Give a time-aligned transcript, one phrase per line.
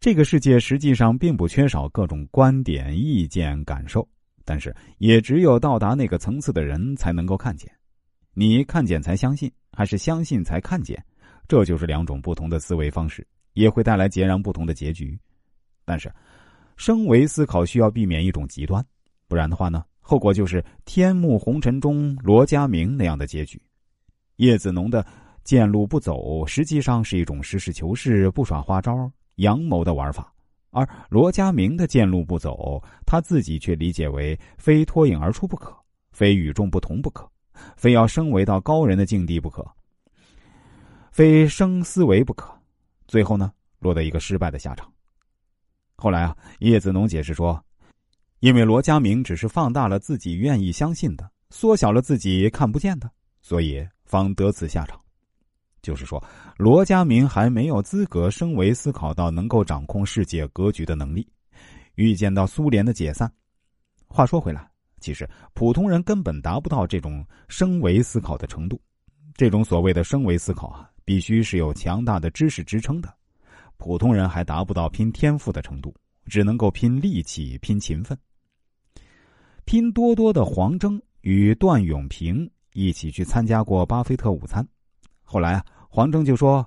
[0.00, 4.08] 这个世界实际上并不缺少各种观点、意见、感受，
[4.46, 7.70] 但是也只有到达那个层次的人才能够看见。
[8.32, 11.04] 你看见才相信，还是相信才看见？
[11.46, 15.18] 这就是两种不同的思维方式，也会带来截然不同的结局。
[15.84, 16.10] 但是，
[16.78, 18.82] 升维思考需要避免一种极端，
[19.28, 23.60] 不然的话呢，后果就是天幕红尘中罗家明那样的结局。
[24.36, 25.04] 叶子农的
[25.44, 29.12] 见路不走，实际上是一种实事求是、不耍花招。
[29.40, 30.32] 阳谋的玩法，
[30.70, 35.76] 而罗家明的见路不走，他自己却理解为非脱颖而出不可，
[36.12, 37.28] 非与众不同不可，
[37.76, 39.66] 非要升为到高人的境地不可，
[41.10, 42.52] 非生思维不可，
[43.08, 44.90] 最后呢，落得一个失败的下场。
[45.96, 47.62] 后来啊，叶子农解释说，
[48.40, 54.99] 因为罗家明只是放大了自己愿意相信的，缩小了自己看不见的，所以方得此下场。
[55.82, 56.22] 就是说，
[56.56, 61.26] 罗家明还没有资格升维思考到能够掌控世界格局的能力，
[61.94, 63.30] 预见到苏联的解散。
[64.06, 64.68] 话说回来，
[65.00, 68.80] 其实普通人根本达不到这种升维思考的程度。
[69.34, 73.12] 这种所谓的升维思考啊，必须是有强大的知识支撑的。
[73.78, 75.94] 普通人还达不到拼天赋的程度，
[76.26, 78.18] 只能够拼力气、拼勤奋。
[79.64, 84.66] 拼多多的黄峥与段永平一起去参加过巴菲特午餐。
[85.22, 86.64] 后来啊，黄峥就说：“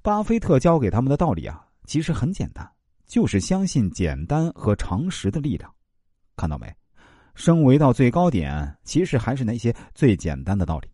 [0.00, 2.66] 巴菲特教给他们的道理啊，其实很简单，
[3.06, 5.70] 就是相信简单和常识的力量。
[6.34, 6.74] 看到没？
[7.34, 10.88] 升维到最高点，其实还是那些最简单的道理。”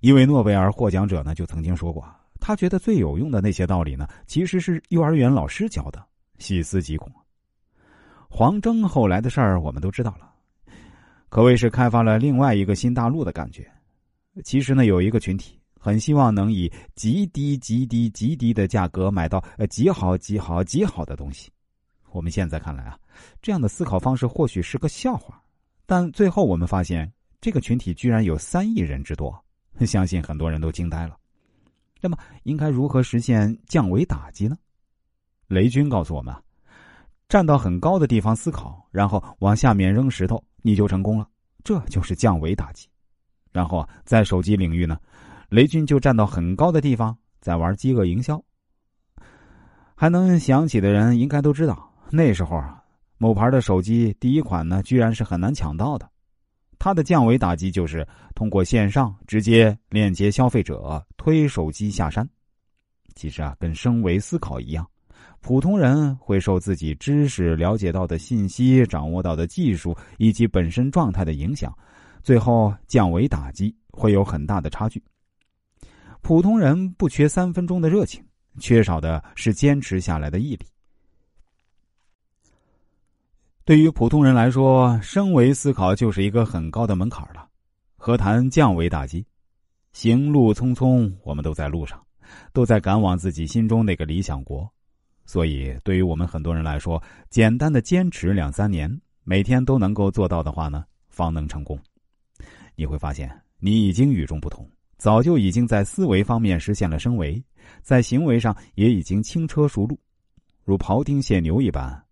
[0.00, 2.08] 一位诺贝尔获奖者呢，就曾经说过，
[2.40, 6.06] 他觉得最有用的那些道理呢，其实是幼儿园老师教的。
[6.38, 7.12] 细思极恐。
[8.30, 10.32] 黄峥后来的事儿，我们都知道了，
[11.28, 13.70] 可谓是开发了另外一个新大陆的感觉。
[14.44, 21.50] 其实呢，有一个群体很希望能以极低、极低、极低的价格买到呃极好、极好、极好的东西。
[22.12, 22.98] 我们现在看来啊，
[23.40, 25.40] 这样的思考方式或许是个笑话，
[25.86, 29.32] 但最后我们发现，这个群体居然有三亿人之多，
[29.86, 31.16] 相信很多人都惊呆了。
[32.00, 34.56] 那么，应该如何实现降维打击呢？
[35.46, 36.34] 雷军告诉我们：
[37.28, 41.28] 站到很高的地方思考，然后往下面扔石头，你就成功了。
[41.62, 42.88] 这就是降维打击。
[43.52, 44.98] 然后啊，在手机领域呢，
[45.48, 48.42] 雷军就站到很高的地方，在玩饥饿营销。
[49.94, 52.82] 还能想起的人应该都知道，那时候啊，
[53.18, 56.08] 某牌的手机第一款呢，居然是很难抢到的。
[56.78, 62.26] 他的降维打击就是通过线上直接链接消费者，推手机下山。
[63.14, 64.88] 其实啊，跟升维思考一样，
[65.42, 71.76] 普通人会受自己知识、了解到的信息、掌握到的技术以及本身状态的影响。
[72.22, 75.02] 最后降维打击会有很大的差距。
[76.22, 78.24] 普通人不缺三分钟的热情，
[78.58, 80.66] 缺少的是坚持下来的毅力。
[83.64, 87.48] 对于普通人来说，升维思考就是一个很高的门槛了，
[87.96, 89.24] 何谈降维打击？
[89.92, 92.00] 行路匆匆，我们都在路上，
[92.52, 94.70] 都在赶往自己心中那个理想国。
[95.24, 101.78] 所以，对于我们很多人来说，简单的坚持两三年，每天都能够做到的话呢，方能成功。
[102.80, 107.44] 你会发现，你已经与众不同，早就已经在思维方面实现了升维，
[107.82, 110.00] 在行为上也已经轻车熟路，
[110.64, 112.02] 如庖丁解牛一般，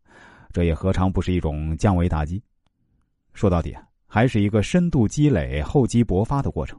[0.52, 2.42] 这也何尝不是一种降维打击？
[3.32, 3.74] 说到底，
[4.06, 6.78] 还是一个深度积累、厚积薄发的过程。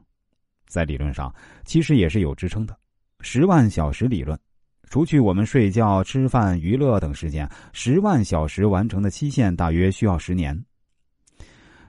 [0.68, 1.34] 在理论上，
[1.64, 2.78] 其实也是有支撑的。
[3.22, 4.38] 十万小时理论，
[4.88, 10.64] 除去我们睡觉、吃饭、娱乐等时间，十万小时完成的期限大约需要十年。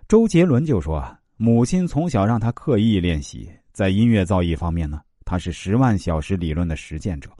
[0.07, 1.15] 周杰伦就说。
[1.43, 7.31] 母亲从小让他刻意练习，在音乐造诣方面呢，他是十万小时理论的实践者。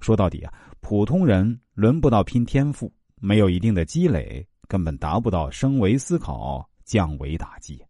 [0.00, 7.82] 说到底啊，普通人轮不到拼天赋，没有一定的积累，根本达不到升维思考、降维打击。